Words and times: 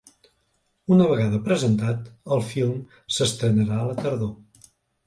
Una 0.95 1.09
vegada 1.11 1.41
presentat, 1.49 2.09
el 2.37 2.43
film 2.55 2.75
s’estrenarà 3.19 3.81
a 3.85 3.89
la 3.93 4.01
tardor. 4.05 4.39